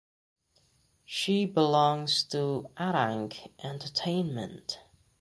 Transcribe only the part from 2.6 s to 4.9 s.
Arang Entertainment.